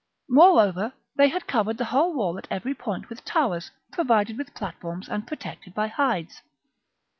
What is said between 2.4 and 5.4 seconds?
every point with towers, provided with platforms, and